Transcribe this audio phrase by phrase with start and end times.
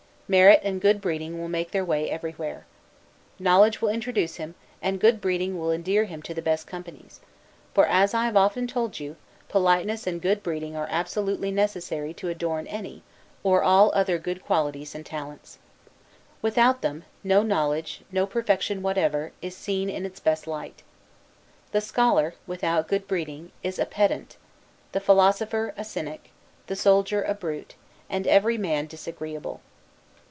[0.33, 2.65] Merit and good breeding will make their way everywhere.
[3.37, 7.19] Knowledge will introduce him, and good breeding will endear him to the best companies:
[7.73, 9.17] for, as I have often told you,
[9.49, 13.03] politeness and good breeding are absolutely necessary to adorn any,
[13.43, 15.59] or all other good qualities or talents.
[16.41, 20.81] Without them, no knowledge, no perfection whatever, is seen in its best light.
[21.73, 24.37] The scholar, without good breeding, is a pedant;
[24.93, 26.31] the philosopher, a cynic;
[26.67, 27.75] the soldier, a brute;
[28.09, 29.59] and every man disagreeable.